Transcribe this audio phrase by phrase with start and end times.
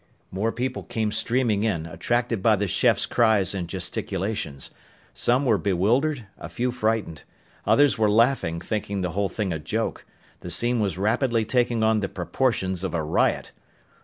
[0.31, 4.71] More people came streaming in, attracted by the chef's cries and gesticulations.
[5.13, 7.21] Some were bewildered, a few frightened.
[7.67, 10.03] Others were laughing, thinking the whole thing a joke.
[10.39, 13.51] The scene was rapidly taking on the proportions of a riot!